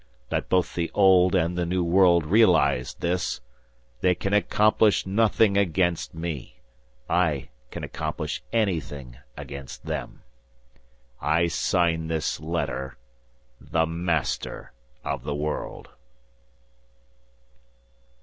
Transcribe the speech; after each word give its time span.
Let 0.31 0.49
both 0.49 0.73
the 0.73 0.89
Old 0.95 1.35
and 1.35 1.55
the 1.55 1.63
New 1.63 1.83
World 1.83 2.25
realize 2.25 2.95
this: 2.95 3.39
They 3.99 4.15
can 4.15 4.33
accomplish 4.33 5.05
nothing 5.05 5.57
against 5.57 6.15
me; 6.15 6.57
I 7.07 7.49
can 7.69 7.83
accomplish 7.83 8.41
anything 8.51 9.19
against 9.37 9.85
them. 9.85 10.23
I 11.21 11.45
sign 11.49 12.07
this 12.07 12.39
letter: 12.39 12.97
The 13.59 13.85
Master 13.85 14.71
of 15.05 15.23
the 15.23 15.35
World. 15.35 15.89